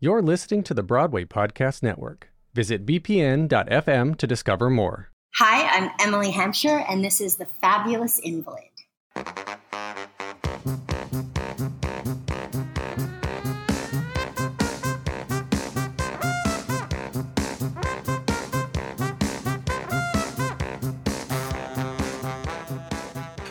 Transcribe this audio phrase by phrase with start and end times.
[0.00, 2.30] You're listening to the Broadway Podcast Network.
[2.54, 5.10] Visit bpn.fm to discover more.
[5.34, 8.62] Hi, I'm Emily Hampshire, and this is The Fabulous Invalid.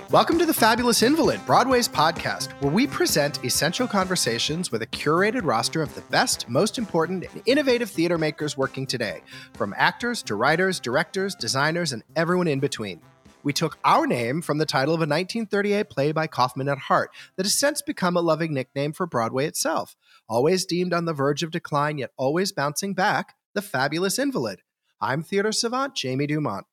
[0.10, 5.42] Welcome to The Fabulous Invalid, Broadway's podcast, where we present essential conversations with a curated
[5.44, 10.36] roster of the best, most important, and innovative theater makers working today, from actors to
[10.36, 13.02] writers, directors, designers, and everyone in between.
[13.44, 17.12] We took our name from the title of a 1938 play by Kaufman at Hart
[17.36, 19.98] that has since become a loving nickname for Broadway itself.
[20.30, 24.62] Always deemed on the verge of decline, yet always bouncing back, The Fabulous Invalid.
[25.02, 26.66] I'm theater savant Jamie Du Mont.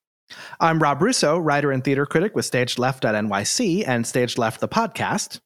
[0.60, 4.60] I'm Rob Russo, writer and theater critic with Stage Left at NYC and Stage Left
[4.60, 5.41] the podcast.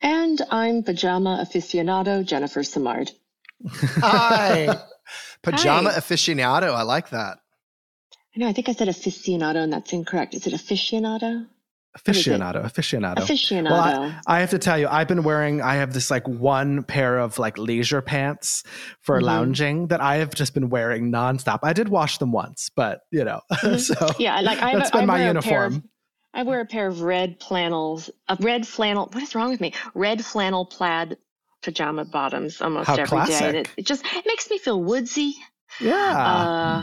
[0.00, 3.10] And I'm pajama aficionado Jennifer Simard.
[3.68, 4.76] Hi.
[5.42, 5.98] Pajama Hi.
[6.00, 6.74] aficionado.
[6.74, 7.38] I like that.
[8.34, 10.34] I know, I think I said aficionado and that's incorrect.
[10.34, 11.46] Is it aficionado?
[11.96, 13.16] Aficionado, aficionado.
[13.18, 13.70] Aficionado.
[13.70, 16.82] Well, I, I have to tell you, I've been wearing, I have this like one
[16.82, 18.62] pair of like leisure pants
[19.00, 19.24] for Mhm.
[19.24, 21.60] lounging that I have just been wearing nonstop.
[21.62, 23.80] I did wash them once, but you know, Mhm.
[23.80, 25.90] so yeah, like I, have that's been my wear a pair of- uniform.
[26.34, 29.08] I wear a pair of red flannels, a red flannel.
[29.12, 29.72] What is wrong with me?
[29.94, 31.16] Red flannel plaid
[31.62, 33.38] pajama bottoms almost How every day.
[33.48, 35.34] And it, it just it makes me feel woodsy.
[35.80, 35.94] yeah.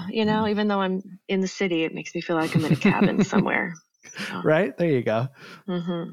[0.02, 2.66] Uh, you know, even though I'm in the city, it makes me feel like I'm
[2.66, 3.75] in a cabin somewhere.
[4.43, 4.75] right?
[4.77, 5.27] There you go.
[5.67, 6.03] hmm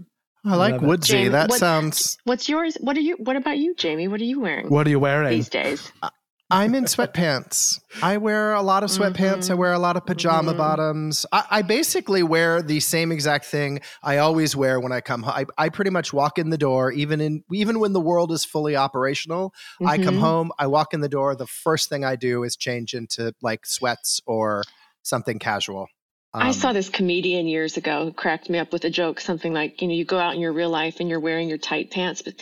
[0.42, 1.12] I like Love woodsy.
[1.12, 2.16] Jamie, that what- sounds.
[2.24, 2.77] What's yours?
[2.80, 3.16] What are you?
[3.19, 4.08] What about you, Jamie?
[4.08, 5.30] What are you wearing What are you wearing?
[5.30, 5.92] these days?
[6.52, 7.78] I'm in sweatpants.
[8.02, 9.50] I wear a lot of sweatpants.
[9.50, 9.58] I Mhm.
[9.58, 10.56] wear a lot of pajama Mhm.
[10.56, 11.24] bottoms.
[11.30, 15.34] I, I basically wear the same exact thing I always wear when I come home.
[15.36, 18.44] I, I pretty much walk in the door, even in even when the world is
[18.44, 19.52] fully operational.
[19.86, 20.20] I come Mhm.
[20.20, 21.36] home, I walk in the door.
[21.36, 24.64] The first thing I do is change into like sweats or
[25.02, 25.86] something casual.
[26.33, 29.52] I Um, saw this comedian years ago who cracked me up with a joke, something
[29.52, 31.91] like, you know, you go out in your real life and you're wearing your tight
[31.91, 32.35] pants, but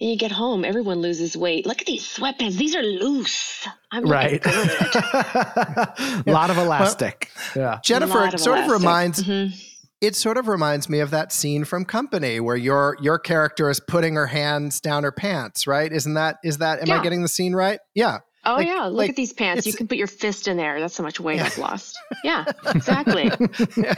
[0.00, 1.66] then you get home, everyone loses weight.
[1.66, 3.68] Look at these sweatpants; these are loose.
[3.92, 4.42] I'm right.
[4.44, 5.04] looking good.
[5.04, 7.28] a lot of elastic.
[7.54, 7.80] yeah.
[7.84, 8.80] Jennifer, Lot it of sort of elastic.
[8.80, 9.70] reminds Mhm.
[10.00, 13.78] it sort of reminds me of that scene from Company where your your character is
[13.78, 15.92] putting her hands down her pants, right?
[15.92, 17.78] Isn't that is that am I getting the scene right?
[17.94, 18.20] Yeah.
[18.46, 19.66] Oh Like- yeah, look like, at these pants.
[19.66, 20.80] You can put your fist in there.
[20.80, 21.46] That's how much weight Yeah.
[21.46, 21.98] I've lost.
[22.24, 23.30] Yeah, exactly.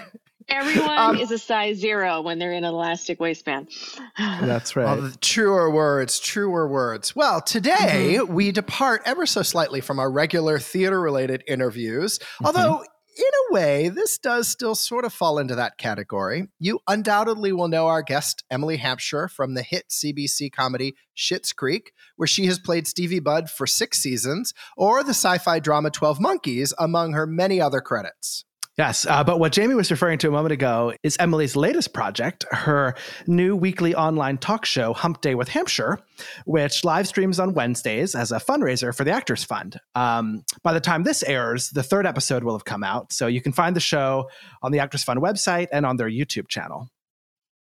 [0.49, 3.69] Everyone Um, is a size zero when they're in an elastic waistband.
[4.19, 4.85] That's right.
[4.85, 7.17] Well, the truer words, truer words.
[7.17, 12.85] Well, today we depart ever so slightly from our regular theater related interviews, although.
[13.19, 16.49] In a way, this does still sort of fall into that category.
[16.59, 21.93] You undoubtedly will know our guest, Emily Hampshire, from the hit CBC comedy Schitt's Creek,
[22.17, 26.21] where she has played Stevie Budd for six seasons, or the sci fi drama 12
[26.21, 28.45] Monkeys, among her many other credits.
[28.77, 32.45] Yes, uh, but what Jamie was referring to a moment ago is Emily's latest project,
[32.51, 32.95] her
[33.27, 35.99] new weekly online talk show, Hump Day with Hampshire,
[36.45, 39.81] which live streams on Wednesdays as a fundraiser for the Actors Fund.
[39.95, 43.41] Um, by the time this airs, the third episode will have come out, so you
[43.41, 44.29] can find the show
[44.63, 46.91] on the Actors Fund website and on their YouTube channel.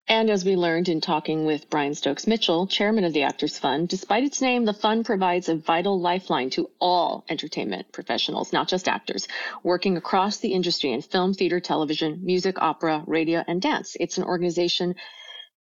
[0.08, 3.88] And as we learned in talking with Brian Stokes Mitchell, chairman of the Actors Fund,
[3.88, 8.90] despite its name, the fund provides a vital lifeline to all entertainment professionals, not just
[8.90, 9.30] actors,
[9.64, 13.96] working across the industry in film, theater, television, music, opera, radio, and dance.
[13.98, 14.96] It's an organization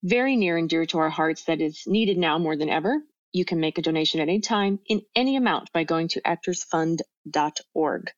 [0.02, 3.00] very near and dear to our hearts that is needed now more than ever.
[3.30, 8.10] You can make a donation at any time in any amount by going to actorsfund.org.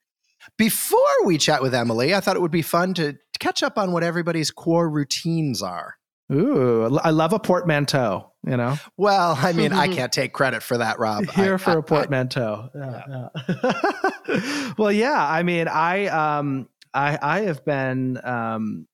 [0.56, 3.92] Before we chat with Emily, I thought it would be fun to catch up on
[3.92, 5.96] what everybody's quar routines are.
[6.32, 8.76] Ooh, I love a portmanteau, you know?
[8.96, 11.26] Well, I mean, I can't take credit for that, Rob.
[11.30, 12.70] Here I- for I- a portmanteau.
[12.74, 14.72] Yeah, yeah.
[14.78, 15.22] well, yeah.
[15.26, 18.86] I mean, I um, I I have been um,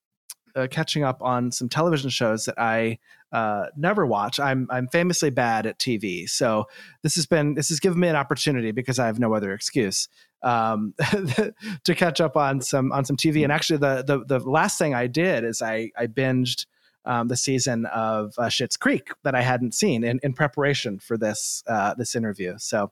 [0.55, 2.99] uh, catching up on some television shows that I
[3.31, 4.37] uh, never watch.
[4.39, 6.65] I'm I'm famously bad at TV, so
[7.01, 10.09] this has been this has given me an opportunity because I have no other excuse
[10.43, 10.93] um,
[11.85, 13.43] to catch up on some on some TV.
[13.43, 16.65] And actually, the the the last thing I did is I I binged.
[17.03, 21.17] Um, the season of uh, Schitt's Creek that I hadn't seen in, in preparation for
[21.17, 22.91] this uh, this interview, so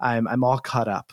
[0.00, 1.12] I'm I'm all caught up.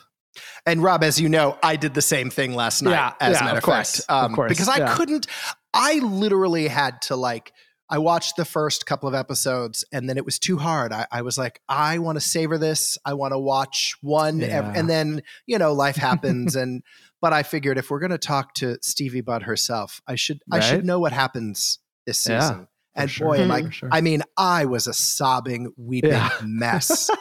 [0.65, 2.91] And Rob, as you know, I did the same thing last night.
[2.91, 4.95] Yeah, as yeah, a matter of course, fact, um, of course, because I yeah.
[4.95, 5.27] couldn't.
[5.73, 7.53] I literally had to like.
[7.89, 10.91] I watched the first couple of episodes, and then it was too hard.
[10.91, 12.97] I, I was like, I want to savor this.
[13.05, 14.73] I want to watch one, Yeah.
[14.75, 16.83] and then you know, life happens, and.
[17.19, 20.59] But I figured if we're going to talk to Stevie Budd herself, I should I
[20.59, 22.67] should know what happens this Yeah, season.
[22.95, 23.61] and sure, boy, am I!
[23.61, 23.89] for sure.
[23.91, 26.29] I mean, I was a sobbing, weeping Yeah.
[26.43, 27.11] mess.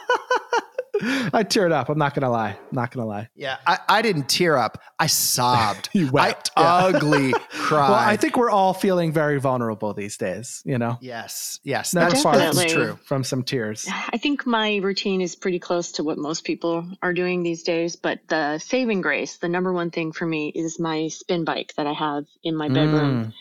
[0.99, 1.89] I teared up.
[1.89, 2.49] I'm not gonna lie.
[2.57, 3.29] I'm not gonna lie.
[3.35, 4.81] Yeah, I, I didn't tear up.
[4.97, 5.89] I sobbed.
[5.93, 6.73] You wept, I yeah.
[6.97, 7.89] ugly cried.
[7.89, 10.63] Well, I think we're all feeling very vulnerable these days.
[10.65, 12.97] You know, yes, yes, Never that's, far that's true.
[13.05, 13.87] from some tears.
[14.11, 17.95] I think my routine is pretty close to what most people are doing these days,
[17.95, 21.85] but the saving grace, the number one thing for me is my spin bike that
[21.85, 23.25] I have in my bedroom.
[23.25, 23.33] Mm.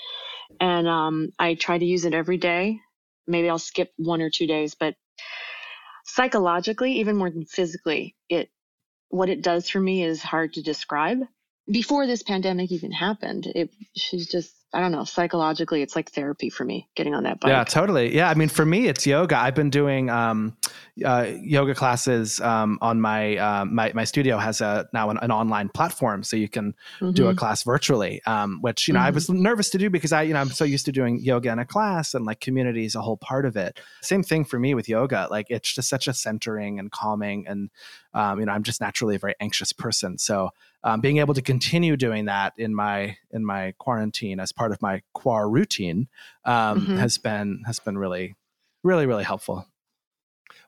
[0.60, 2.80] And um, I try to use it every day.
[3.26, 4.94] Maybe I'll skip one or two days, but
[6.04, 8.50] psychologically, even more than physically, it
[9.08, 11.18] what it does for me is hard to describe.
[11.70, 16.50] Before this pandemic even happened, it she's just I don't know, psychologically it's like therapy
[16.50, 17.48] for me getting on that bike.
[17.48, 18.14] Yeah, totally.
[18.14, 19.38] Yeah, I mean, for me, it's yoga.
[19.38, 20.54] I've been doing um,
[21.02, 25.30] uh, yoga classes um, on my um, my my studio has a now an, an
[25.30, 26.74] online platform, so you can
[27.12, 27.38] do a Mhm.
[27.38, 28.20] class virtually.
[28.26, 30.64] Um, which you know I was nervous to do because I you know I'm so
[30.64, 33.56] used to doing yoga in a class and like community is a whole part of
[33.56, 33.80] it.
[34.02, 35.26] Same thing for me with yoga.
[35.30, 37.70] Like it's just such a centering and calming, and
[38.12, 40.50] um, you know I'm just naturally a very anxious person, so.
[40.84, 44.80] Um, being able to continue doing that in my in my quarantine as part of
[44.82, 46.08] my quar routine
[46.44, 46.98] um, Mhm.
[46.98, 48.34] has been has been really
[48.82, 49.66] really really helpful.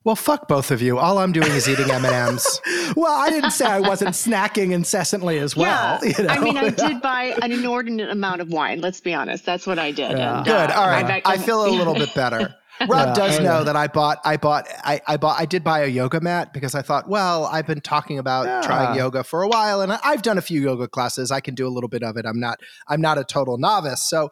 [0.04, 0.96] Well, fuck both of you.
[0.98, 2.60] All I'm doing is eating M and M's.
[2.96, 5.98] well, I didn't say I wasn't snacking incessantly as well.
[6.02, 6.30] yeah, you know?
[6.30, 8.80] I mean, I did buy an inordinate amount of wine.
[8.80, 9.44] Let's be honest.
[9.44, 10.12] That's what I did.
[10.16, 10.36] Yeah.
[10.38, 10.70] And, Good.
[10.70, 11.06] uh, All right.
[11.06, 12.54] back- I feel a little bit better.
[12.86, 15.80] Rob does Oh, know that I bought, I bought, I, I bought, I did buy
[15.82, 18.60] a yoga mat because I thought, well, I've been talking about Yeah.
[18.62, 21.30] trying yoga for a while, and I- I've done a few yoga classes.
[21.30, 22.24] I can do a little bit of it.
[22.26, 24.02] I'm not, I'm not a total novice.
[24.02, 24.30] So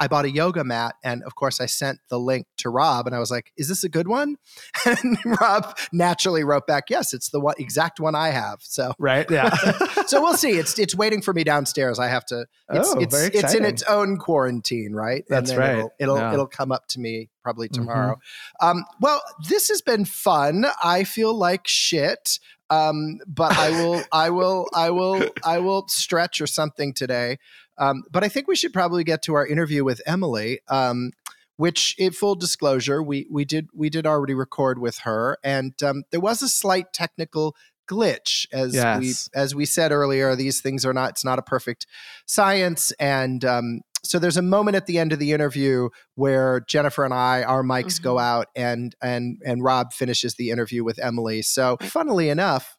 [0.00, 3.14] I bought a yoga mat, and of course, I sent the link to Rob, and
[3.14, 4.36] I was like, "Is this a good one?"
[4.86, 9.28] And Rob naturally wrote back, "Yes, it's the one, exact one I have." So, right?
[9.30, 9.54] Yeah.
[10.06, 10.52] so we'll see.
[10.52, 11.98] It's it's waiting for me downstairs.
[11.98, 12.46] I have to.
[12.70, 15.24] It's Oh, it's, very it's in its own quarantine, right?
[15.28, 15.76] That's right.
[15.78, 16.32] It'll it'll, Yeah.
[16.32, 17.72] it'll come up to me probably Mhm.
[17.74, 18.18] tomorrow.
[18.60, 20.66] Um, well, this has been fun.
[20.82, 22.38] I feel like shit.
[22.74, 27.38] Um, but I will, I will, I will, I will stretch or something today.
[27.78, 30.60] Um, but I think we should probably get to our interview with Emily.
[30.68, 31.12] Um,
[31.56, 36.02] which, in full disclosure, we we did we did already record with her, and um,
[36.10, 37.54] there was a slight technical
[37.88, 39.00] glitch as Yes.
[39.00, 40.34] we as we said earlier.
[40.34, 41.86] These things are not it's not a perfect
[42.26, 47.04] science, and um, so there's a moment at the end of the interview where Jennifer
[47.04, 48.24] and I, our mics go mm-hmm.
[48.24, 51.42] out, and and and Rob finishes the interview with Emily.
[51.42, 52.76] So, funnily enough,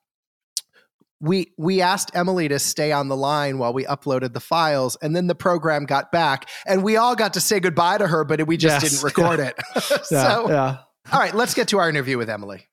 [1.20, 5.16] we we asked Emily to stay on the line while we uploaded the files, and
[5.16, 8.46] then the program got back, and we all got to say goodbye to her, but
[8.48, 8.92] we just Yes.
[8.92, 9.56] didn't record it.
[9.76, 9.98] yeah.
[10.04, 10.78] so, yeah.
[11.12, 12.68] all right, let's get to our interview with Emily.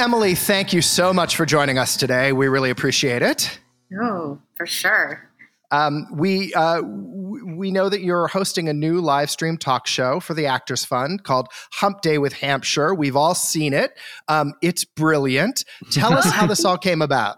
[0.00, 2.32] Emily, thank you so much for joining us today.
[2.32, 3.60] We really appreciate it.
[4.00, 5.28] Oh, for sure.
[5.70, 10.32] Um, we uh, we know that you're hosting a new live stream talk show for
[10.32, 12.94] the Actors Fund called Hump Day with Hampshire.
[12.94, 13.92] We've all seen it.
[14.26, 15.66] Um, it's brilliant.
[15.92, 17.36] Tell us how this all came about.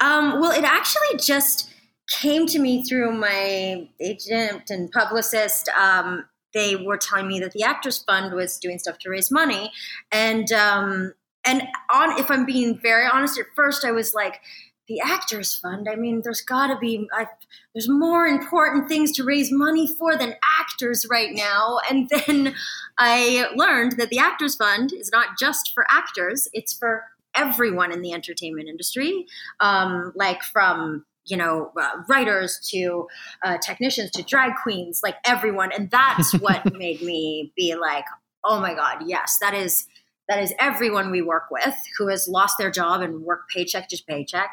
[0.00, 1.68] Um, well, it actually just
[2.08, 5.68] came to me through my agent and publicist.
[5.70, 9.72] Um, they were telling me that the Actors Fund was doing stuff to raise money,
[10.12, 11.12] and um,
[11.46, 11.62] and
[11.92, 14.40] on if I'm being very honest, at first I was like.
[14.88, 15.88] The Actors Fund.
[15.90, 17.08] I mean, there's got to be.
[17.12, 17.26] I,
[17.74, 21.80] there's more important things to raise money for than actors right now.
[21.90, 22.54] And then
[22.96, 27.02] I learned that the Actors Fund is not just for actors; it's for
[27.36, 29.26] everyone in the entertainment industry,
[29.60, 33.06] um, like from you know uh, writers to
[33.44, 35.70] uh, technicians to drag queens, like everyone.
[35.72, 38.04] And that's what made me be like,
[38.42, 39.86] oh my god, yes, that is
[40.28, 44.02] that is everyone we work with who has lost their job and work paycheck to
[44.08, 44.50] paycheck.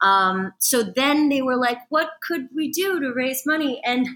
[0.00, 3.80] Um, so then they were like, what could we do to raise money?
[3.84, 4.06] And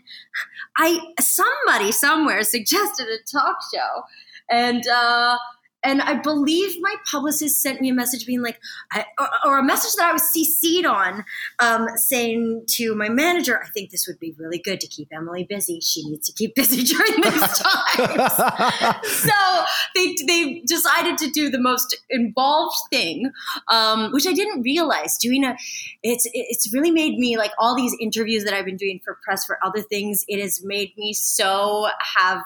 [0.76, 4.02] I somebody somewhere suggested a talk show,
[4.50, 5.38] and uh,
[5.86, 8.58] and I believe my publicist sent me a message being like,
[8.90, 11.24] I, or, or a message that I was CC'd on,
[11.60, 15.44] um, saying to my manager, I think this would be really good to keep Emily
[15.44, 15.78] busy.
[15.80, 18.32] She needs to keep busy during these times.
[19.04, 19.64] so
[19.94, 23.30] they they decided to do the most involved thing,
[23.68, 25.18] um, which I didn't realize.
[25.18, 25.56] Doing a,
[26.02, 29.44] it's it's really made me like all these interviews that I've been doing for press
[29.44, 30.24] for other things.
[30.28, 32.42] It has made me so have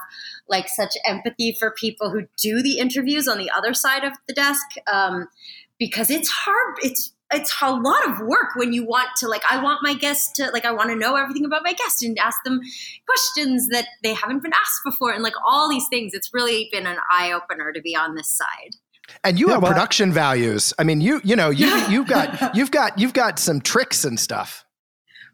[0.48, 4.34] like such empathy for people who do the interviews on the other side of the
[4.34, 5.28] desk um,
[5.78, 6.76] because it's hard.
[6.82, 10.32] It's it's a lot of work when you want to like i want my guests
[10.32, 12.60] to like i want to know everything about my guest and ask them
[13.06, 16.86] questions that they haven't been asked before and like all these things it's really been
[16.86, 18.74] an eye-opener to be on this side
[19.24, 20.72] And you Yeah, have well- production values.
[20.78, 24.18] I mean, you you know you you've got you've got you've got some tricks and
[24.20, 24.64] stuff.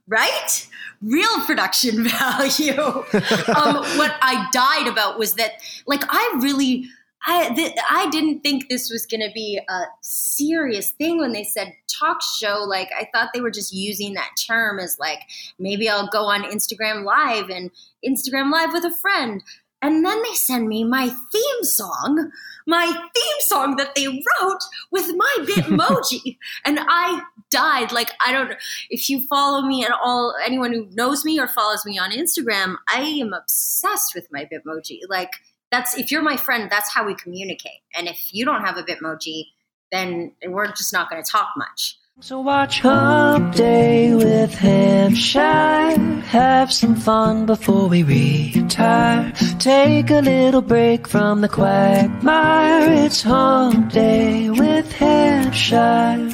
[0.07, 0.67] right?
[1.03, 2.81] Real production value.
[2.81, 5.53] um, what I died about was that,
[5.87, 6.89] like, I really.
[7.29, 11.43] I, th- I didn't think this was going to be a serious thing when they
[11.43, 12.65] said talk show.
[12.67, 15.19] Like, I thought they were just using that term as, like,
[15.59, 17.71] maybe I'll go on Instagram Live and
[18.07, 19.43] Instagram Live with a friend.
[19.83, 22.31] And then they send me my theme song,
[22.67, 26.39] my theme song that they wrote with my Bitmoji.
[26.65, 27.93] and I died.
[27.93, 28.55] Like, I don't,
[28.89, 32.77] if you follow me at all, anyone who knows me or follows me on Instagram,
[32.89, 35.01] I am obsessed with my Bitmoji.
[35.09, 35.33] Like,
[35.71, 37.81] that's, if you're my friend, that's how we communicate.
[37.95, 39.47] And if you don't have a Bitmoji,
[39.93, 41.99] then we're just not going to talk much.
[42.21, 45.41] So watch Hump Day with Hampshire.
[45.41, 49.33] Have some fun before we retire.
[49.59, 53.05] Take a little break from the quagmire.
[53.05, 56.31] It's Hump Day with Hampshire.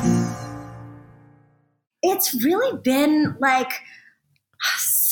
[2.03, 3.73] It's really been like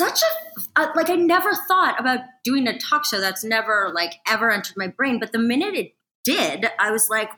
[0.00, 3.21] such a uh, like I never thought about doing a talk show.
[3.21, 5.21] That's never like ever entered my brain.
[5.21, 7.30] But the minute it did, I was like,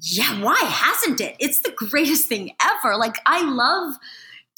[0.00, 1.36] yeah, why hasn't it?
[1.40, 2.96] It's the greatest thing ever.
[2.96, 3.94] Like, I love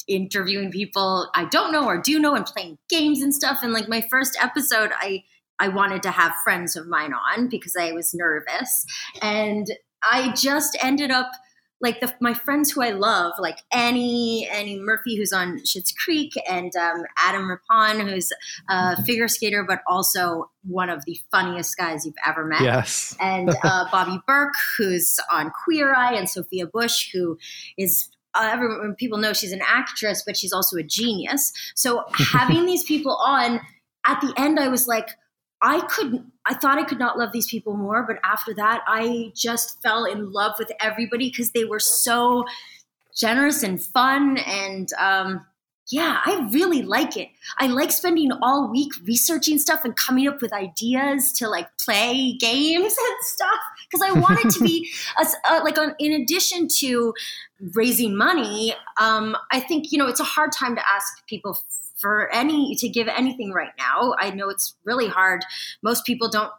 [0.07, 3.59] interviewing people I don't know or do know and playing games and stuff.
[3.61, 5.23] And like my first episode, I
[5.59, 8.85] I wanted to have friends of mine on because I was nervous.
[9.21, 9.67] And
[10.03, 11.31] I just ended up
[11.81, 16.33] like the, my friends who I love, like Annie, Annie Murphy, who's on Schitt's Creek,
[16.49, 18.31] and um, Adam Rippon, who's
[18.69, 22.61] a figure skater, but also one of the funniest guys you've ever met.
[22.61, 23.15] Yes.
[23.19, 27.37] and uh, Bobby Berk, who's on Queer Eye, and Sophia Bush, who
[27.77, 31.51] is uh, everyone, people know she's an actress, but she's also a genius.
[31.75, 33.59] So having these people on,
[34.05, 35.09] at the end, I was like,
[35.61, 39.31] I could I thought I could not love these people more, but after that, I
[39.35, 42.45] just fell in love with everybody because they were so
[43.15, 45.45] generous and fun and um,
[45.91, 47.29] yeah, I really like it.
[47.57, 52.33] I like spending all week researching stuff and coming up with ideas to like play
[52.33, 54.89] games and stuff because I want it to be
[55.19, 57.13] a, a, like on, in addition to
[57.73, 58.75] raising money.
[59.01, 61.57] Um, I think you know it's a hard time to ask people
[61.99, 64.15] for any to give anything right now.
[64.17, 65.45] I know it's really hard.
[65.83, 66.51] Most people don't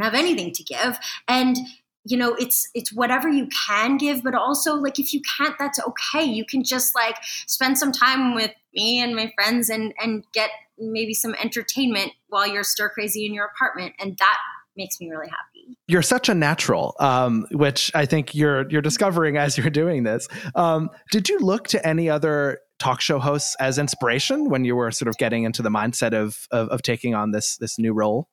[0.00, 1.56] have anything to give, and
[2.04, 5.80] you know it's it's whatever you can give but also like if you can't that's
[5.80, 6.24] okay.
[6.24, 7.16] You can just like
[7.46, 12.46] spend some time with me and my friends and and get maybe some entertainment while
[12.46, 13.94] you're stir crazy in your apartment.
[13.98, 14.38] And that
[14.76, 15.76] makes me really happy.
[15.88, 20.28] You're such a natural um, which i think you're you're discovering as you're doing this.
[20.54, 24.90] Um, did you look to any other talk show hosts as inspiration when you were
[24.90, 28.28] sort of getting into the mindset of, of, of taking on this this new role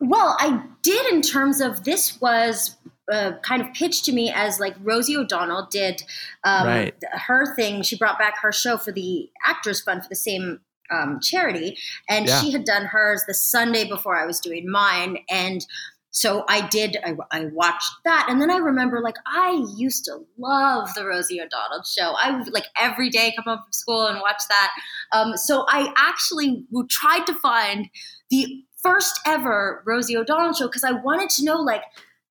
[0.00, 2.76] well, I did in terms of this was
[3.12, 6.02] uh, kind of pitched to me as like Rosie O'Donnell did
[6.44, 6.94] um, right.
[7.12, 7.82] her thing.
[7.82, 11.76] She brought back her show for the Actors Fund for the same um, charity,
[12.08, 12.40] and Yeah.
[12.40, 15.66] she had done hers the Sunday before I was doing mine, and
[16.10, 16.96] so I did.
[17.04, 21.40] I, I watched that, and then I remember like I used to love the Rosie
[21.40, 22.14] O'Donnell show.
[22.20, 24.72] I would like every day come home from school and watch that.
[25.12, 27.88] Um, so I actually tried to find
[28.30, 31.82] the first ever Rosie O'Donnell show because I wanted to know like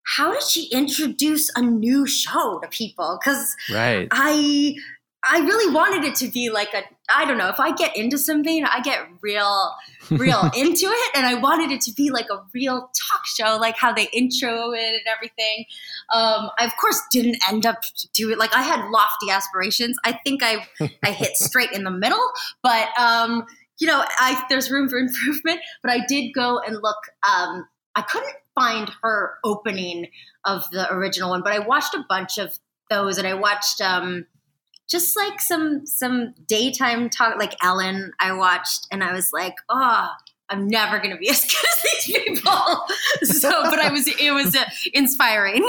[0.04, 3.20] how did she introduce a new show to people?
[3.24, 4.76] Because right I
[5.30, 8.18] I really wanted it to be like a I don't know if I get into
[8.18, 9.72] something I get real
[10.12, 13.76] real into it and I wanted it to be like a real talk show like
[13.76, 15.66] how they intro it and everything.
[16.14, 17.78] Um, I of course didn't end up
[18.14, 19.98] doing it like I had lofty aspirations.
[20.04, 20.68] I think I
[21.04, 22.32] I hit straight in the middle,
[22.64, 23.46] but um,
[23.80, 25.60] you know I there's room for improvement.
[25.82, 26.98] But I did go and look.
[27.24, 30.08] Um, I couldn't find her opening
[30.46, 32.58] of the original one, but I watched a bunch of
[32.90, 34.26] those and I watched um
[34.90, 40.10] just like some some daytime talk like Ellen I watched and I was like, oh,
[40.50, 42.86] I'm never gonna be as good as these people.
[43.24, 45.68] so but I was it was uh, inspiring.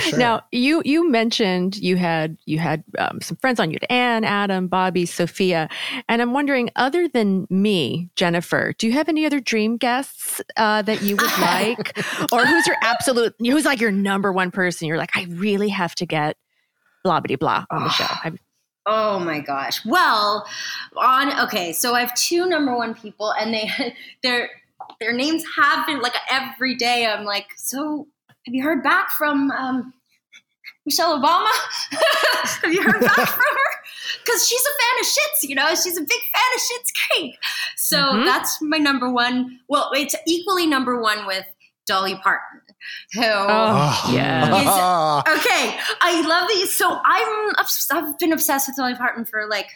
[0.00, 4.24] sure Now you you mentioned you had you had um, some friends on you, Anne,
[4.24, 5.68] Adam, Bobby, Sophia,
[6.08, 10.82] and I'm wondering, other than me, Jennifer, do you have any other dream guests uh,
[10.82, 11.98] that you would like,
[12.30, 14.86] or who's your absolute, who's like your number one person?
[14.86, 16.36] You're like, I really have to get
[17.04, 18.06] blah blah blah on the show.
[18.24, 18.38] I've-
[18.84, 19.84] Oh my gosh.
[19.86, 20.44] Well,
[20.96, 23.70] on okay, so I have two number one people, and they
[24.24, 24.50] their
[24.98, 27.06] their names have been like every day.
[27.06, 28.08] I'm like, so
[28.44, 29.94] have you heard back from um,
[30.84, 31.48] Michelle Obama?
[32.62, 33.70] have you heard back from her?
[34.24, 37.36] Because she's a fan of Schitt's, you know, she's a big fan of Schitt's Creek.
[37.76, 38.24] So Mhm.
[38.24, 39.60] that's my number one.
[39.68, 41.46] Well, it's equally number one with
[41.86, 42.62] Dolly Parton,
[43.14, 45.22] who Oh, yeah.
[45.28, 46.72] okay, I love these.
[46.72, 47.52] So I'm
[47.90, 49.68] I've been obsessed with Dolly Parton for like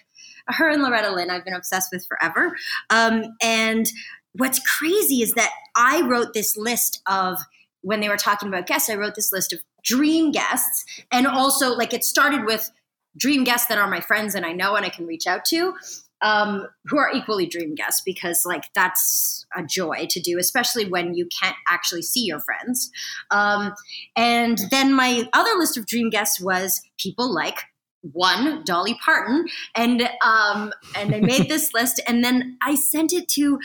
[0.49, 2.57] her and Loretta Lynn, I've been obsessed with forever.
[2.91, 3.87] Um, and
[4.35, 7.39] what's crazy is that I wrote this list of
[7.83, 11.71] when they were talking about guests, I wrote this list of dream guests, and also
[11.71, 12.71] like it started with
[13.17, 15.75] dream guests that are my friends and I know and I can reach out to.
[16.23, 21.13] Um, who are equally dream guests because like that's a joy to do especially when
[21.13, 22.91] you can't actually see your friends
[23.31, 23.75] um,
[24.17, 27.59] and then my other list of dream guests was people like
[28.13, 33.29] one Dolly Parton, and um, and I made this list, and then I sent it
[33.31, 33.59] to.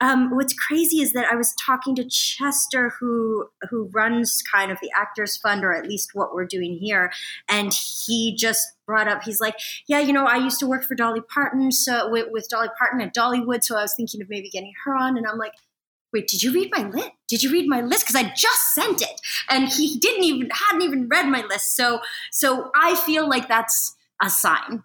[0.00, 4.78] Um, what's crazy is that I was talking to Chester, who who runs kind of
[4.80, 7.12] the Actors Fund, or at least what we're doing here,
[7.48, 9.22] and he just brought up.
[9.24, 9.56] He's like,
[9.88, 13.00] "Yeah, you know, I used to work for Dolly Parton, so with, with Dolly Parton
[13.00, 15.54] at Dollywood, so I was thinking of maybe getting her on." And I'm like,
[16.12, 17.10] wait, did you read my list?
[17.28, 18.06] Did you read my list?
[18.06, 21.76] Because I just sent it, and he didn't even hadn't even read my list.
[21.76, 22.00] So
[22.30, 24.84] so I feel like that's a sign.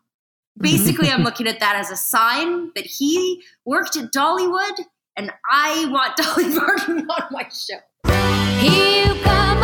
[0.58, 5.86] Basically, I'm looking at that as a sign that he worked at Dollywood, and I
[5.89, 7.79] want Dolly Parton on my show.
[8.60, 9.63] Here you come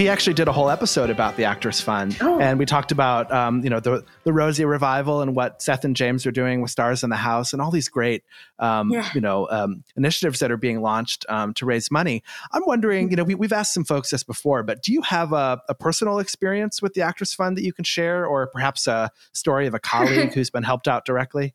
[0.00, 2.40] we actually did a whole episode about the Actors Fund, Oh.
[2.40, 5.94] and we talked about um, you know the the Rosie revival and what Seth and
[5.94, 8.24] James are doing with Stars in the House and all these great
[8.58, 9.06] um, Yeah.
[9.14, 12.22] you know um, initiatives that are being launched um, to raise money.
[12.52, 15.34] I'm wondering, you know, we, we've asked some folks this before, but do you have
[15.34, 19.10] a, a personal experience with the Actors Fund that you can share, or perhaps a
[19.32, 21.54] story of a colleague who's been helped out directly?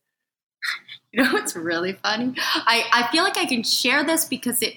[1.12, 2.36] You know what's really funny?
[2.38, 4.76] I, I feel like I can share this because it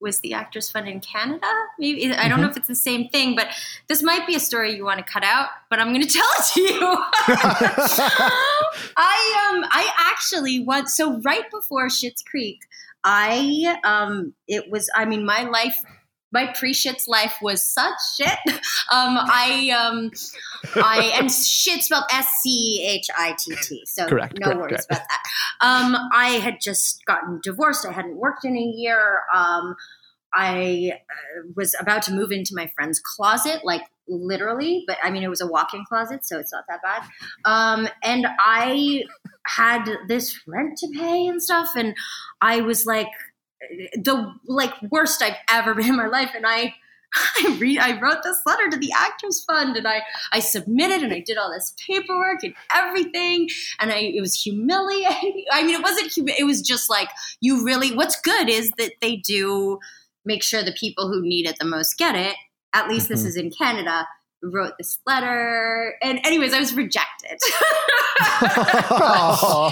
[0.00, 1.46] was the Actors Fund in Canada.
[1.78, 3.48] Maybe I don't know if it's the same thing, but
[3.88, 5.48] this might be a story you want to cut out.
[5.70, 6.80] But I'm going to tell it to you.
[8.96, 12.60] I um I actually once so right before Schitt's Creek,
[13.04, 15.76] I um it was I mean my life.
[16.30, 18.38] My pre-shits life was such shit.
[18.90, 20.10] Um, I um,
[20.76, 23.84] I and shit spelled S C H I T T.
[23.84, 24.86] So Correct, no correct, worries correct.
[24.90, 25.22] about that.
[25.60, 27.84] Um, I had just gotten divorced.
[27.84, 29.20] I hadn't worked in a year.
[29.34, 29.76] Um,
[30.34, 35.22] I uh, was about to move into my friend's closet, like literally, but I mean,
[35.22, 37.02] it was a walk in closet, so it's not that bad.
[37.44, 39.04] Um, and I
[39.46, 41.94] had this rent to pay and stuff, and
[42.40, 43.08] I was like,
[43.94, 46.30] the like worst I've ever been in my life.
[46.34, 46.74] And I,
[47.14, 51.12] I read, I wrote this letter to the Actors Fund, and I, I submitted, and
[51.12, 53.48] I did all this paperwork and everything,
[53.80, 55.44] and I, it was humiliating.
[55.52, 57.08] I mean, it wasn't, humi- it was just like
[57.40, 57.94] you really.
[57.96, 59.78] What's good is that they do
[60.24, 62.36] make sure the people who need it the most get it.
[62.74, 63.26] At least this Mhm.
[63.26, 64.06] is in Canada.
[64.42, 67.38] Wrote this letter, and anyways, I was rejected.
[68.40, 69.70] but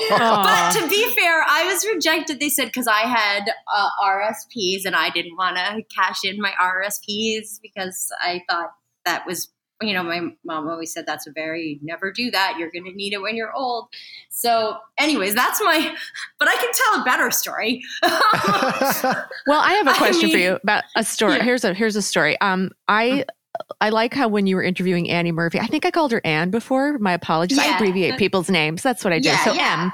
[0.73, 2.41] to be fair, I was rejected.
[2.41, 6.53] They said because I had uh, RSPs and I didn't want to cash in my
[6.61, 8.73] RSPs because I thought
[9.05, 9.49] that was,
[9.81, 12.57] you know, my mom always said that's a very never do that.
[12.59, 13.89] You're going to need it when you're old.
[14.31, 15.95] So, anyways, that's my.
[16.39, 17.83] But I can tell a better story.
[19.47, 21.37] Well, I have a question for mean- you about a story.
[21.37, 21.45] Yeah.
[21.45, 22.37] Here's a here's a story.
[22.41, 23.25] Um, I
[23.81, 26.51] I like how when you were interviewing Annie Murphy, I think I called her Anne
[26.51, 26.99] before.
[26.99, 27.59] My apologies.
[27.59, 28.83] I abbreviate people's names.
[28.83, 29.29] That's what I do.
[29.29, 29.83] Yeah, so yeah.
[29.85, 29.93] M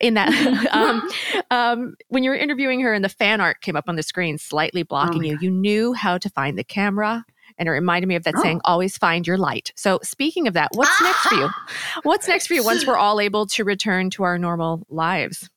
[0.00, 0.28] in that.
[0.72, 1.10] um,
[1.50, 4.38] um, when you were interviewing her and the fan art came up on the screen,
[4.38, 7.24] slightly blocking Oh you, you knew how to find the camera.
[7.56, 8.42] And it reminded me of that Oh.
[8.42, 9.72] saying, always find your light.
[9.76, 11.48] So, speaking of that, what's next for you?
[12.02, 15.48] What's next for you once we're all able to return to our normal lives?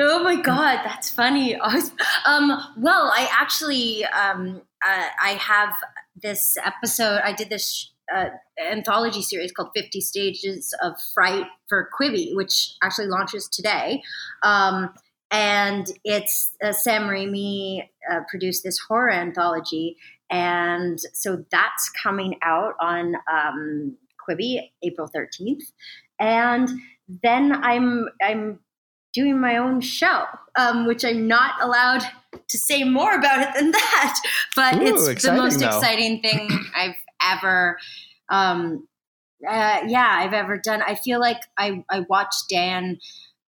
[0.00, 1.58] Oh my god, that's funny.
[2.26, 5.72] Um, well, I actually um, uh, I have
[6.22, 7.20] this episode.
[7.24, 8.30] I did this uh,
[8.70, 14.02] anthology series called Fifty States of Fright for Quibi, which actually launches today.
[14.42, 14.94] Um,
[15.30, 19.96] and it's uh, Sam Raimi uh, produced this horror anthology,
[20.30, 23.96] and so that's coming out on um,
[24.28, 25.64] Quibi April thirteenth,
[26.18, 26.68] and
[27.22, 28.60] then I'm I'm
[29.18, 30.24] doing my own show,
[30.56, 32.02] um, which I'm not allowed
[32.32, 34.20] to say more about it than that.
[34.54, 35.66] But Ooh, it's the most though.
[35.66, 37.78] exciting thing I've ever,
[38.28, 38.86] um,
[39.46, 40.82] uh, yeah, I've ever done.
[40.82, 42.98] I feel like I I watched Dan,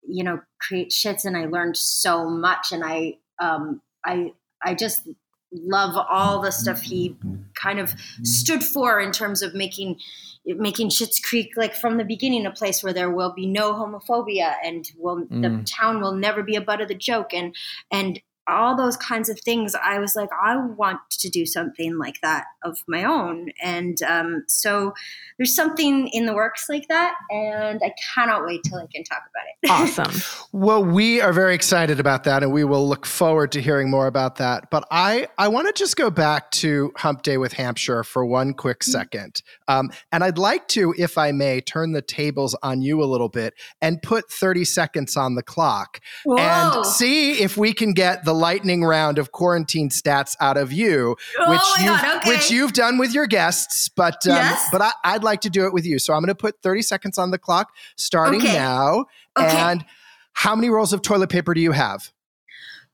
[0.06, 5.08] you know, create Schitt's, and I learned so much, and I um, I I just
[5.52, 7.16] love all the stuff he
[7.54, 9.98] kind of stood for in terms of making
[10.46, 14.54] making Schitt's Creek like from the beginning a place where there will be no homophobia
[14.64, 15.66] and will the Mm.
[15.66, 17.54] town will never be a butt of the joke and
[17.90, 22.20] and all those kinds of things, I was like, I want to do something like
[22.22, 23.50] that of my own.
[23.62, 24.94] And um, so
[25.38, 27.14] there's something in the works like that.
[27.30, 29.96] And I cannot wait till I can talk about it.
[29.98, 30.48] Awesome.
[30.52, 34.06] Well, we are very excited about that, and we will look forward to hearing more
[34.06, 34.70] about that.
[34.70, 38.54] But I, I want to just go back to Hump Day with Hampshire for one
[38.54, 38.90] quick Mm-hmm.
[38.90, 39.42] second.
[39.68, 43.28] Um, and I'd like to, if I may, turn the tables on you a little
[43.28, 46.36] bit and put 30 seconds on the clock Whoa.
[46.38, 51.16] and see if we can get the lightning round of quarantine stats out of you,
[51.38, 52.30] Oh which my you've God, okay.
[52.30, 53.88] which you've done with your guests.
[53.88, 54.68] But um, Yes.
[54.70, 55.98] but I, I'd like to do it with you.
[55.98, 58.52] So I'm going to put 30 seconds on the clock starting Okay.
[58.54, 59.06] now.
[59.38, 59.46] Okay.
[59.56, 59.84] And
[60.32, 62.10] how many rolls of toilet paper do you have?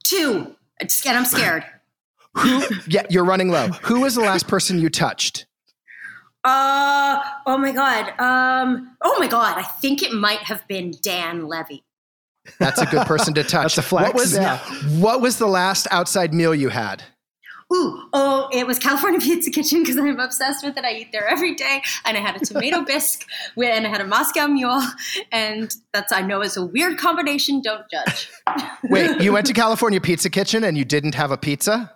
[0.04, 0.54] Two.
[0.80, 1.64] And I'm scared.
[2.38, 2.62] Who?
[2.88, 3.68] yeah, you're running low.
[3.82, 5.46] Who was the last person you touched?
[6.44, 8.18] Uh oh my god.
[8.18, 9.58] Um oh my god.
[9.58, 11.84] I think it might have been Dan Levy.
[12.58, 13.76] That's a good person to touch.
[13.76, 14.58] That's a flex, What was yeah.
[15.00, 17.02] what was the last outside meal you had?
[17.72, 20.84] Ooh, oh, it was California Pizza Kitchen because I'm obsessed with it.
[20.84, 23.26] I eat there every day, and I had a tomato bisque
[23.56, 24.82] with, and I had a Moscow Mule,
[25.30, 27.62] and that's I know is a weird combination.
[27.62, 28.28] Don't judge.
[28.84, 31.90] Wait, you went to California Pizza Kitchen and you didn't have a pizza?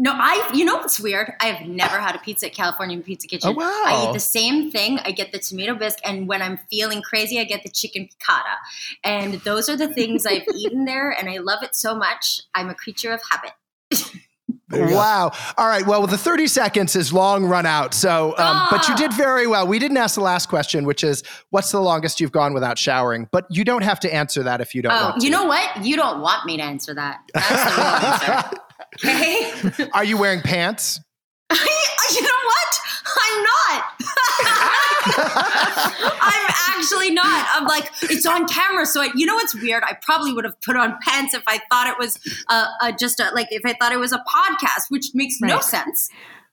[0.00, 0.50] No, I.
[0.54, 1.32] You know what's weird?
[1.40, 3.50] I have never had a pizza at California Pizza Kitchen.
[3.50, 3.64] Oh, wow.
[3.86, 4.98] I eat the same thing.
[5.00, 8.54] I get the tomato bisque, and when I'm feeling crazy, I get the chicken piccata.
[9.02, 12.40] And those are the things I've eaten there, and I love it so much.
[12.54, 13.52] I'm a creature of habit.
[14.70, 15.32] Wow.
[15.56, 15.86] All right.
[15.86, 17.94] Well, the 30 seconds is long run out.
[17.94, 19.66] So, um, but you did very well.
[19.66, 23.28] We didn't ask the last question, which is what's the longest you've gone without showering?
[23.32, 25.24] But you don't have to answer that if you don't Oh, want to.
[25.26, 25.82] you know what?
[25.84, 27.20] You don't want me to answer that.
[27.32, 28.58] That's the real answer.
[28.96, 29.88] Okay.
[29.94, 31.00] Are you wearing pants?
[31.52, 32.78] you know what?
[33.20, 33.84] I'm not.
[36.20, 37.46] I'm actually not.
[37.52, 38.86] I'm like, it's on camera.
[38.86, 39.82] So, I, you know what's weird?
[39.84, 43.20] I probably would have put on pants if I thought it was uh, uh, just
[43.20, 46.10] a, like, if I thought it was a podcast, which makes no sense.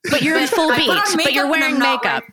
[0.10, 1.24] But you're in full I beat.
[1.24, 2.04] But you're wearing makeup.
[2.04, 2.32] wearing-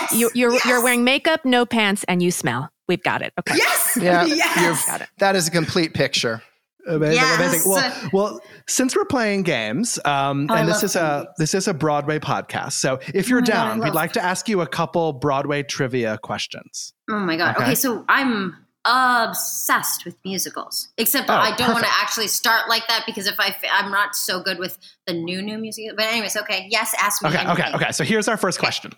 [0.00, 0.12] Yes.
[0.14, 0.64] You, you're yes.
[0.64, 2.70] you're wearing makeup, no pants, and you smell.
[2.88, 3.32] We've got it.
[3.40, 3.56] Okay.
[3.56, 3.98] Yes.
[4.00, 4.24] Yeah.
[4.26, 4.60] Yes.
[4.62, 5.08] you've- Got it.
[5.18, 6.42] That is a complete picture.
[6.86, 7.38] Amazing, Yes.
[7.40, 7.70] amazing.
[7.72, 11.66] Well, well, since we're playing games, um, Oh, and this is playing a this is
[11.68, 12.72] a Broadway podcast.
[12.74, 16.92] So if you're God, down, we'd like to ask you a couple Broadway trivia questions.
[17.10, 17.56] Oh my god.
[17.56, 17.64] Okay.
[17.64, 20.88] Okay, so I'm obsessed with musicals.
[20.98, 24.14] Except Oh, I don't want to actually start like that because if I I'm not
[24.14, 25.86] so good with the new new music.
[25.96, 26.66] But anyways, okay.
[26.70, 27.30] Yes, ask me.
[27.30, 27.74] Okay, okay, anything.
[27.82, 27.92] okay.
[27.92, 28.92] So here's our first question.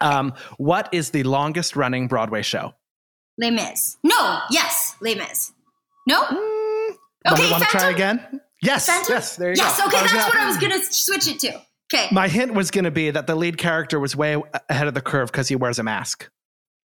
[0.00, 2.74] Um, what is the longest running Broadway show?
[3.38, 3.96] Les Mis.
[4.04, 4.40] No.
[4.50, 4.94] Yes.
[5.00, 5.52] Les Mis.
[6.06, 6.20] No.
[6.20, 6.30] Want
[7.32, 7.50] Okay.
[7.50, 8.40] Want to try again?
[8.62, 9.12] Yes, Phantom?
[9.14, 9.36] yes.
[9.36, 9.78] There you yes.
[9.78, 9.86] go.
[9.86, 9.96] Okay.
[9.98, 11.60] That's gonna- what I was gonna switch it to.
[11.92, 12.08] Okay.
[12.10, 14.36] My hint was going to be that the lead character was way
[14.68, 16.28] ahead of the curve because he wears a mask.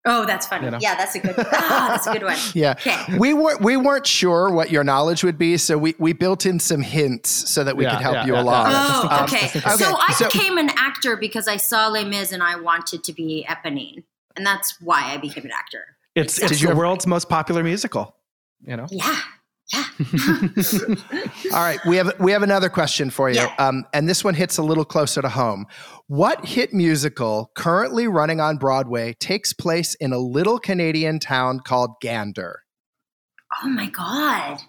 [0.06, 0.66] oh, that's funny.
[0.66, 0.78] You know.
[0.82, 1.36] Yeah, that's a good.
[1.38, 2.36] Ah, that's a good one.
[2.54, 2.72] Yeah.
[2.72, 3.18] Okay.
[3.18, 6.60] We weren't we weren't sure what your knowledge would be, so we, we built in
[6.60, 8.72] some hints so that we Yeah, could help yeah, you yeah, along.
[8.72, 9.02] yeah.
[9.04, 9.60] Oh, case, okay.
[9.62, 9.86] just in.
[9.88, 13.14] So I so- became an actor because I saw Les Mis and I wanted to
[13.14, 14.04] be Eponine,
[14.36, 15.84] and that's why I became an actor.
[16.16, 18.16] It's Did it's the world's most popular musical.
[18.62, 18.88] You know.
[18.92, 19.18] Yeah.
[19.72, 19.84] Yeah.
[21.54, 23.54] All right, we have we have another question for you, Yeah.
[23.60, 25.66] um, and this one hits a little closer to home.
[26.08, 31.92] What hit musical currently running on Broadway takes place in a little Canadian town called
[32.02, 32.62] Gander?
[33.64, 34.60] Oh my god.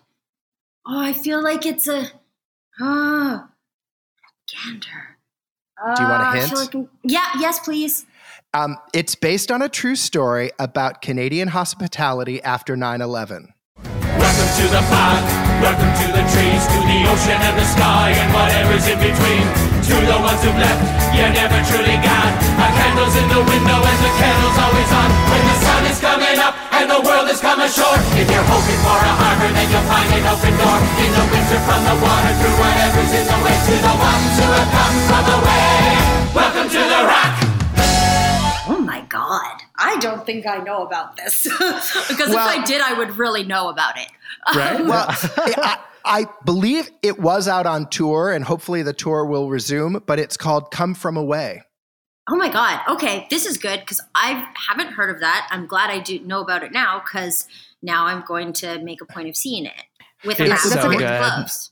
[0.86, 2.08] Oh, I feel like it's a
[2.80, 3.46] oh
[4.52, 5.16] gander.
[5.96, 6.74] Do you want a Uh, hint?
[6.76, 8.04] like yeah, yes, please.
[8.52, 13.54] Um, it's based on a true story about Canadian hospitality after 9 11.
[14.18, 15.22] Welcome to the park,
[15.62, 19.44] welcome to the trees, to the ocean and the sky and whatever's in between.
[19.86, 20.82] To the ones who've left,
[21.14, 22.30] you never truly got.
[22.58, 25.08] A candle's in the window and the candle's always on.
[25.30, 27.98] When the sun is coming up and the world is coming short.
[28.18, 30.78] If you're hoping for a harbor, then you'll find an open door.
[31.02, 33.56] In the winter from the water, through whatever's in the way.
[33.58, 35.70] To the ones who have come from away.
[36.34, 37.49] Welcome to the rock.
[39.94, 40.04] My god.
[40.04, 41.42] I don't think I know about this.
[42.08, 44.08] because Well- if I did, I would really know about it.
[44.54, 44.80] Right?
[44.86, 50.02] Well, I, I believe it was out on tour, and hopefully the tour will resume,
[50.06, 51.62] but it's called Come From Away.
[52.28, 52.80] Oh my god.
[52.88, 55.48] Okay, this is good because I haven't heard of that.
[55.50, 57.48] I'm glad I do know about it now because
[57.82, 59.82] now I'm going to make a point of seeing it
[60.24, 61.06] with a mask so and good.
[61.06, 61.70] gloves.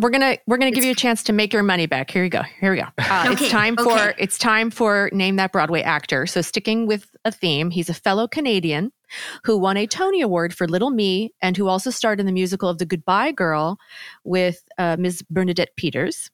[0.00, 2.10] We're gonna we're gonna give you a chance to make your money back.
[2.10, 2.42] Here you go.
[2.60, 2.86] Here we go.
[2.98, 4.14] Uh, Okay, it's time for okay.
[4.18, 6.26] it's time for name that Broadway actor.
[6.26, 8.92] So sticking with a theme, he's a fellow Canadian
[9.44, 12.68] who won a Tony Award for Little Me and who also starred in the musical
[12.68, 13.78] of The Goodbye Girl
[14.24, 15.22] with uh, Ms.
[15.30, 16.30] Bernadette Peters.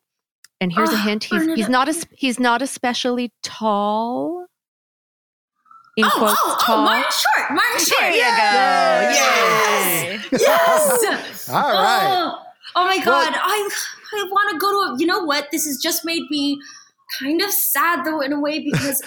[0.60, 4.46] And here's a Oh, hint: he's he's not as he's not especially tall.
[5.96, 6.78] In Oh, quotes, oh, oh tall.
[6.80, 7.50] oh, Martin Short.
[7.50, 8.00] Martin Short.
[8.00, 8.50] There you go.
[9.14, 10.26] Yes.
[10.32, 11.48] Yes.
[11.48, 12.34] All oh, right.
[12.36, 12.40] Oh,
[12.76, 13.70] Oh my god, I
[14.14, 14.92] I want to go to.
[14.94, 15.48] A, you know what?
[15.52, 16.58] This has just made me
[17.20, 19.00] kind of sad though in a way because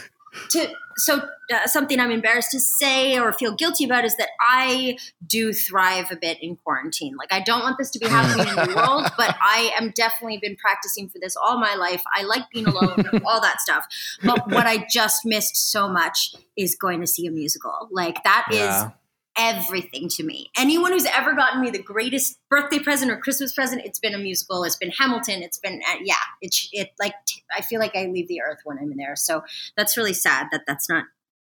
[0.50, 1.22] to so
[1.54, 6.12] uh, something I'm embarrassed to say or feel guilty about is that I do thrive
[6.12, 7.16] a bit in quarantine.
[7.16, 10.40] Like I don't want this to be happening in the world, but I am definitely
[10.42, 12.02] been practicing for this all my life.
[12.14, 13.86] I like being alone, all that stuff.
[14.24, 17.88] But what I just missed so much is going to see a musical.
[17.92, 18.90] Like that is Yeah.
[19.38, 20.50] Everything to me.
[20.58, 24.18] Anyone who's ever gotten me the greatest birthday present or Christmas present, it's been a
[24.18, 24.64] musical.
[24.64, 25.44] It's been Hamilton.
[25.44, 26.16] It's been uh, yeah.
[26.42, 29.16] It's it like t- I feel like I leave the earth when I'm in there.
[29.16, 29.44] So
[29.76, 31.06] that's really sad that that's not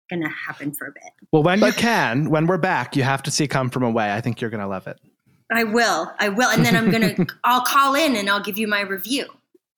[0.08, 1.12] going to happen for a bit.
[1.32, 4.12] Well, when you can, when we're back, you have to see Come From Away.
[4.12, 4.98] I think you're going to love it.
[5.50, 6.12] I will.
[6.18, 6.50] I will.
[6.50, 9.26] And then I'm going to I'll call in and I'll give you my review.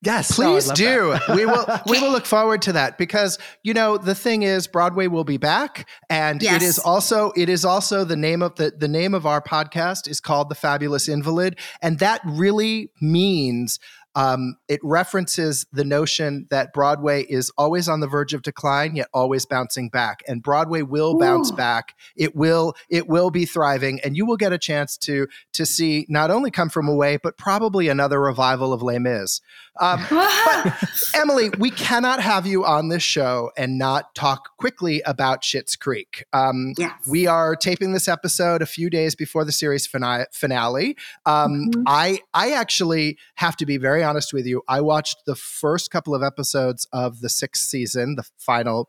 [0.04, 1.10] Yes, Please love do.
[1.12, 1.28] that.
[1.36, 5.06] we will we will look forward to that because you know the thing is Broadway
[5.06, 6.56] will be back and Yes.
[6.56, 10.08] it is also it is also the name of the the name of our podcast
[10.08, 13.78] is called The Fabulous Invalid and that really means
[14.14, 19.08] um, it references the notion that Broadway is always on the verge of decline, yet
[19.12, 20.22] always bouncing back.
[20.28, 21.94] And Broadway will bounce back.
[22.16, 26.06] It will it will be thriving, and you will get a chance to to see
[26.08, 29.40] not only Come From Away, but probably another revival of Les Mis.
[29.80, 30.72] Um, but
[31.14, 36.24] Emily, we cannot have you on this show and not talk quickly about Schitt's Creek.
[36.32, 36.92] Um, Yes.
[37.08, 40.96] we are taping this episode a few days before the series finale.
[41.26, 41.82] Um, Mhm.
[41.86, 44.62] I I actually have to be very honest with you.
[44.68, 48.88] I watched the first couple of episodes of the sixth season, the final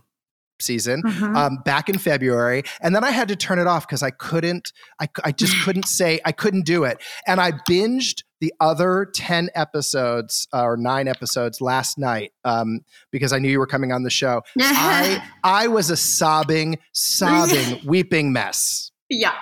[0.62, 1.36] season, Mhm.
[1.36, 4.72] um, back in February, and then I had to turn it off because I couldn't.
[5.02, 6.98] I I just couldn't say I couldn't do it,
[7.28, 13.34] and I binged the other ten episodes uh, or nine episodes last night um, because
[13.34, 14.44] I knew you were coming on the show.
[14.62, 18.92] I I was a sobbing, sobbing, weeping mess.
[19.10, 19.36] Yeah.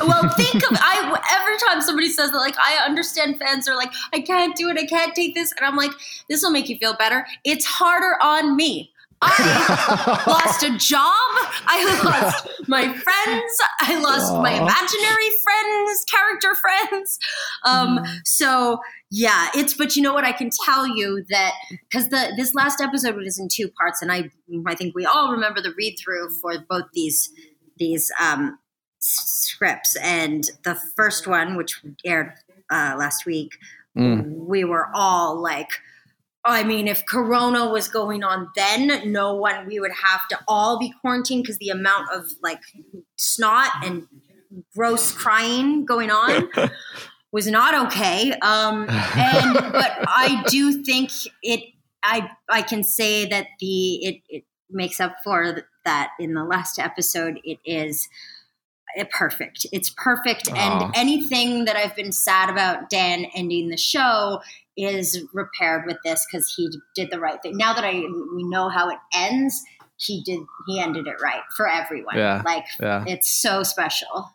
[0.00, 3.92] Well, think of I every time somebody says that, like I understand fans are like,
[4.12, 5.92] I can't do it, I can't take this, and I'm like,
[6.28, 7.26] this will make you feel better.
[7.44, 8.92] It's harder on me.
[9.22, 11.02] I lost a job.
[11.66, 13.52] I lost my friends.
[13.80, 17.18] I lost my imaginary friends, character friends.
[17.64, 20.24] Um, so yeah, it's but you know what?
[20.24, 24.10] I can tell you that because the this last episode was in two parts, and
[24.10, 24.30] I
[24.66, 27.30] I think we all remember the read through for both these
[27.78, 28.58] these um,
[29.00, 32.32] scripts, and the first one, which aired
[32.70, 33.58] uh, last week,
[33.96, 34.46] Mm.
[34.46, 35.70] we were all like.
[36.44, 40.78] I mean, if Corona was going on then, no one, we would have to all
[40.78, 42.60] be quarantined because the amount of like
[43.16, 44.06] snot and
[44.74, 46.48] gross crying going on
[47.32, 48.32] was not okay.
[48.40, 51.10] Um, and but I do think
[51.42, 51.64] it.
[52.02, 56.78] I I can say that the it it makes up for that in the last
[56.78, 57.38] episode.
[57.44, 58.08] It is
[59.10, 59.66] perfect.
[59.72, 60.54] It's perfect, Aw.
[60.84, 64.40] and anything that I've been sad about Dan ending the show
[64.76, 67.56] is repaired with this because he did the right thing.
[67.56, 67.92] Now that I
[68.34, 69.62] we know how it ends,
[69.96, 72.16] he did he ended it right for everyone.
[72.16, 72.42] Yeah.
[72.44, 73.04] Like Yeah.
[73.06, 74.30] it's so special.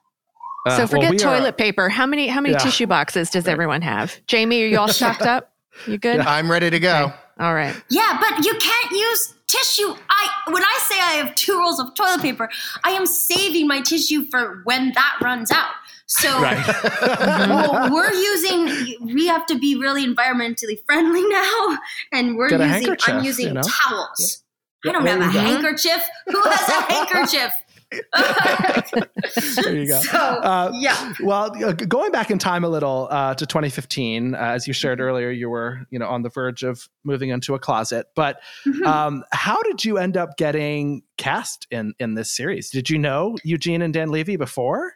[0.68, 1.90] Uh, so well, forget we are- toilet paper.
[1.90, 2.60] How many how many Yeah.
[2.60, 4.20] tissue boxes does everyone have?
[4.28, 5.52] Jamie, are you all stocked up?
[5.88, 6.20] You good?
[6.22, 7.12] I'm ready to go.
[7.40, 7.76] All right.
[7.90, 9.96] Yeah, but you can't use tissue.
[10.10, 12.50] I when I say I have two rolls of toilet paper,
[12.84, 15.74] I am saving my tissue for when that runs out.
[16.08, 21.78] So well, we're using we have to be really environmentally friendly now
[22.12, 23.62] and we're Get using I'm using you know?
[23.62, 24.44] towels.
[24.86, 26.04] I don't have a handkerchief.
[26.28, 27.52] Who has a handkerchief?
[27.92, 30.00] There you go.
[30.06, 31.14] So, Uh, yeah.
[31.24, 35.00] Well, uh, going back in time a little uh, to 2015, uh, as you shared
[35.00, 35.08] Mm-hmm.
[35.08, 38.08] earlier, you were you know on the verge of moving into a closet.
[38.16, 38.86] But Mhm.
[38.86, 42.70] um, how did you end up getting cast in in this series?
[42.70, 44.94] Did you know Eugene and Dan Levy before?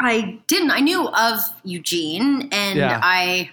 [0.00, 0.70] I didn't.
[0.70, 3.00] I knew of Eugene, and Yeah.
[3.02, 3.50] I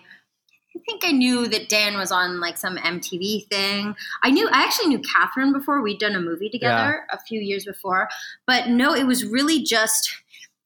[0.85, 3.95] think I knew that Dan was on like some MTV thing.
[4.23, 4.47] I knew.
[4.49, 5.81] I actually knew Catherine before.
[5.81, 8.07] We'd done a movie together a few years before,
[8.45, 10.13] but no, it was really just.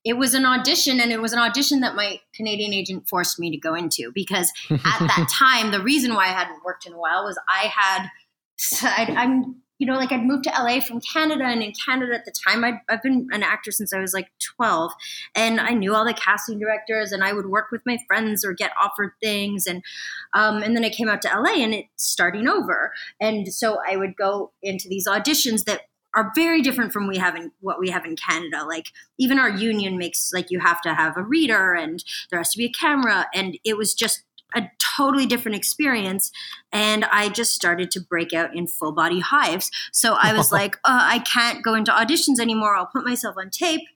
[0.05, 3.51] It was an audition, and it was an audition that my Canadian agent forced me
[3.51, 6.97] to go into because at that time, the reason why I hadn't worked in a
[6.97, 8.07] while was I had,
[8.97, 12.25] I'd, I'm, you know, like I'd moved to LA from Canada, and in Canada at
[12.25, 14.91] the time, I'd, I've been an actor since I was like 12,
[15.35, 18.53] and I knew all the casting directors, and I would work with my friends or
[18.53, 19.81] get offered things, and
[20.33, 23.95] um, and then I came out to LA, and it's starting over, and so I
[23.95, 25.81] would go into these auditions that
[26.15, 28.65] are very different from we have in what we have in Canada.
[28.67, 28.87] Like
[29.17, 32.57] even our union makes like you have to have a reader and there has to
[32.57, 34.23] be a camera, and it was just
[34.55, 34.63] a
[34.97, 36.31] totally different experience.
[36.71, 39.71] And I just started to break out in full body hives.
[39.91, 42.75] So I was like, uh, I can't go into auditions anymore.
[42.75, 43.87] I'll put myself on tape.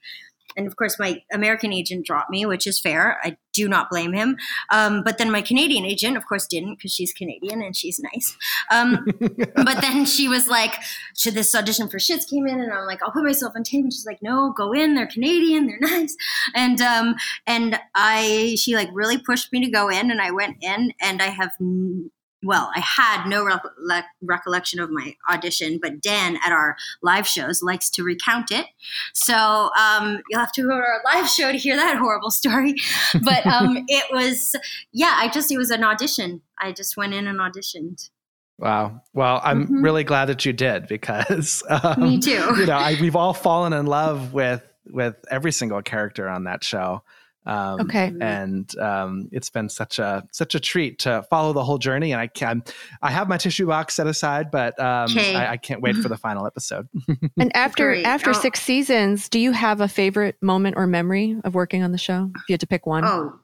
[0.57, 3.19] And of course my American agent dropped me, which is fair.
[3.23, 4.37] I do not blame him.
[4.71, 8.35] Um, but then my Canadian agent, of course, didn't because she's Canadian and she's nice.
[8.71, 9.05] Um,
[9.55, 10.75] but then she was like,
[11.15, 13.83] "Should this audition for Schitt's came in?" And I'm like, "I'll put myself on tape."
[13.83, 14.95] And she's like, "No, go in.
[14.95, 15.67] They're Canadian.
[15.67, 16.15] They're nice."
[16.55, 17.15] And um,
[17.47, 21.21] and I, she like really pushed me to go in, and I went in, and
[21.21, 21.51] I have.
[21.61, 22.11] N-
[22.43, 27.61] well, I had no re- recollection of my audition, but Dan at our live shows
[27.63, 28.65] likes to recount it.
[29.13, 32.75] So um, you'll have to go to our live show to hear that horrible story.
[33.23, 34.55] But um, it was,
[34.91, 36.41] yeah, I just, it was an audition.
[36.59, 38.09] I just went in and auditioned.
[38.59, 39.01] Wow.
[39.13, 39.83] Well, I'm Mhm.
[39.83, 42.31] really glad that you did because um, Me too.
[42.57, 46.63] You know, I, we've all fallen in love with with every single character on that
[46.63, 47.03] show.
[47.45, 48.13] Um, Okay.
[48.21, 52.11] and um, it's been such a such a treat to follow the whole journey.
[52.13, 52.63] And I can
[53.01, 55.35] I have my tissue box set aside, but um, Okay.
[55.35, 56.87] I, I can't wait for the final episode.
[57.37, 58.05] And after Great.
[58.05, 58.33] after Oh.
[58.33, 62.31] six seasons, do you have a favorite moment or memory of working on the show?
[62.35, 63.03] If you had to pick one.
[63.05, 63.37] Oh,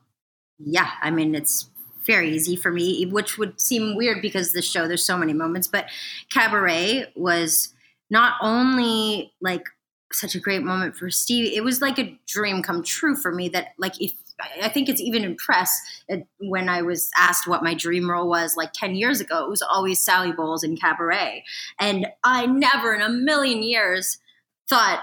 [0.59, 0.91] yeah.
[1.01, 1.69] I mean, it's
[2.05, 5.67] very easy for me, which would seem weird because the show, there's so many moments.
[5.67, 5.85] But
[6.31, 7.73] Cabaret was
[8.09, 9.63] not only like
[10.11, 13.49] such a great moment for Steve, it was like a dream come true for me
[13.49, 14.13] that, like, if
[14.61, 15.79] I- think it's even in press
[16.11, 19.49] uh, when I was asked what my dream role was like 10 years ago, it
[19.49, 21.43] was always Sally Bowles in Cabaret.
[21.79, 24.17] And I never in a million years
[24.69, 25.01] thought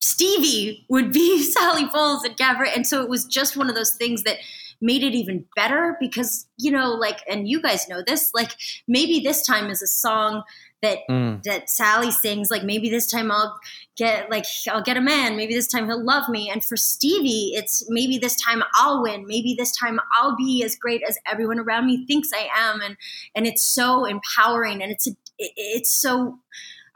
[0.00, 2.72] Stevie would be Sally Bowles in Cabaret.
[2.74, 4.36] And so it was just one of those things that
[4.80, 8.50] made it even better because, you know, like, and you guys know this, like
[8.86, 10.42] maybe this time is a song
[10.84, 11.42] that Mm.
[11.44, 13.58] that Sally sings, like maybe this time I'll
[13.96, 16.50] get like I'll get a man, maybe this time he'll love me.
[16.50, 20.76] And for Stevie, it's maybe this time I'll win, maybe this time I'll be as
[20.76, 22.80] great as everyone around me thinks I am.
[22.80, 22.96] And
[23.34, 26.38] and it's so empowering and it's a, it- it's so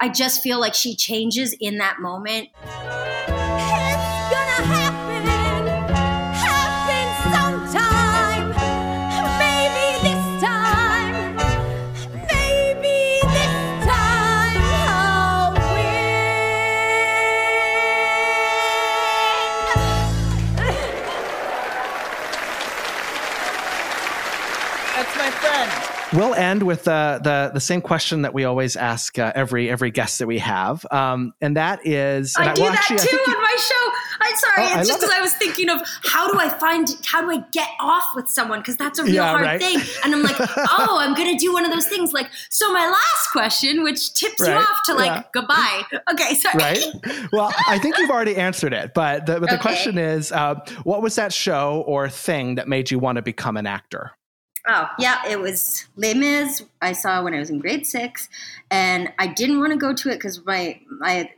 [0.01, 2.49] I just feel like she changes in that moment.
[26.15, 29.91] We'll end with uh, the the same question that we always ask uh, every every
[29.91, 33.09] guest that we have, um, and that is, and I do well, that actually, too
[33.17, 33.93] think you- on my show.
[34.21, 35.19] I'm sorry, Oh, I it's just because it.
[35.19, 38.59] I was thinking of how do I find, how do I get off with someone?
[38.61, 39.61] Because that's a real Yeah, hard right.
[39.61, 39.79] thing.
[40.05, 42.13] And I'm like, oh, I'm gonna do one of those things.
[42.13, 45.23] Like, so my last question, which tips you off to like yeah.
[45.33, 45.83] goodbye.
[46.13, 46.59] Okay, sorry.
[46.59, 46.85] right?
[47.33, 49.63] Well, I think you've already answered it, but the, but the Okay.
[49.63, 53.57] question is, uh, what was that show or thing that made you want to become
[53.57, 54.13] an actor?
[54.71, 56.63] Oh, yeah, it was Les Mis.
[56.83, 58.29] I saw when I was in grade six,
[58.71, 61.31] and I didn't want to go to it because my my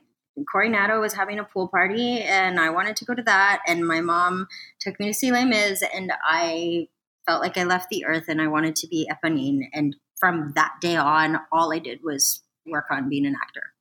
[0.51, 3.63] Corey Nato was having a pool party, and I wanted to go to that.
[3.69, 4.49] And my mom
[4.81, 6.89] took me to see Les Mis, and I
[7.25, 9.69] felt like I left the earth, and I wanted to be Eponine.
[9.73, 13.73] And from that day on, all I did was work on being an actor.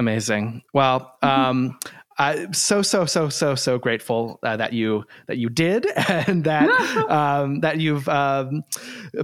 [0.00, 0.62] Amazing.
[0.72, 1.78] Well, um,
[2.18, 6.68] I'm so so so so so grateful uh, that you that you did and that
[7.10, 8.62] um, that you've um,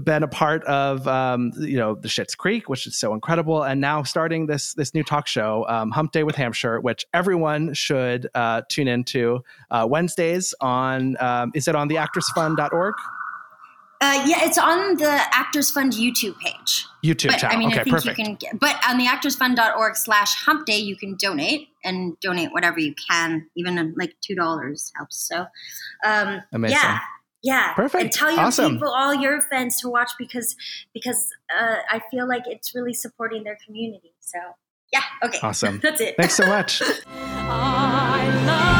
[0.03, 3.81] been a part of um, you know the Schitt's Creek, which is so incredible, and
[3.81, 8.29] now starting this this new talk show, um, Hump Day with Hampshire, which everyone should
[8.35, 11.17] uh, tune into uh, Wednesdays on.
[11.21, 12.95] Um, is it on the actorsfund.org?
[14.03, 16.87] Uh, yeah, it's on the Actors Fund YouTube page.
[17.05, 17.57] YouTube but channel.
[17.57, 18.19] I mean, okay, I think perfect.
[18.19, 18.35] you can.
[18.37, 22.95] Get, but on the actorsfund.org slash hump day, you can donate and donate whatever you
[23.11, 23.47] can.
[23.57, 25.29] Even uh, like two dollars helps.
[25.29, 25.47] So,
[26.05, 26.79] um, Amazing.
[26.79, 26.99] yeah,
[27.43, 28.03] yeah, Perfect.
[28.05, 28.73] And tell your Awesome.
[28.73, 30.57] people, all your fans to watch because
[30.95, 34.15] because uh, I feel like it's really supporting their community.
[34.21, 34.39] So,
[34.93, 35.79] yeah, okay, Awesome.
[35.83, 36.17] That's it.
[36.17, 36.81] Thanks so much.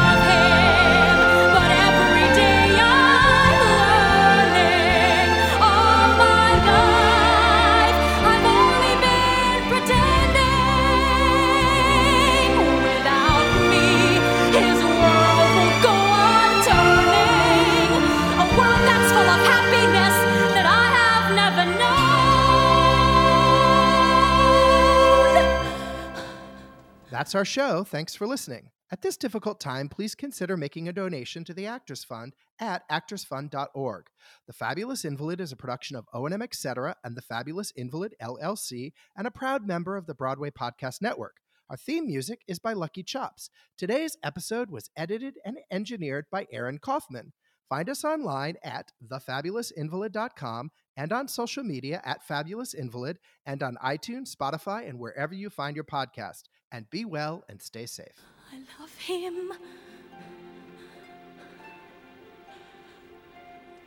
[27.31, 27.85] That's our show.
[27.85, 28.71] Thanks for listening.
[28.91, 34.07] At this difficult time, please consider making a donation to the Actors Fund at actorsfund.org.
[34.47, 36.93] The Fabulous Invalid is a production of O&M Etc.
[37.05, 41.37] and the Fabulous Invalid LLC and a proud member of the Broadway Podcast Network.
[41.69, 43.49] Our theme music is by Lucky Chops.
[43.77, 47.31] Today's episode was edited and engineered by Aaron Kaufman.
[47.69, 54.35] Find us online at thefabulousinvalid.com and on social media at Fabulous Invalid and on iTunes,
[54.35, 56.41] Spotify, and wherever you find your podcast
[56.71, 58.21] and be well and stay safe.
[58.51, 59.53] I love him.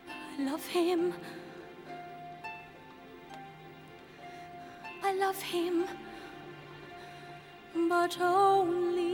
[0.09, 1.15] I love him.
[5.03, 5.85] I love him,
[7.89, 9.14] but only.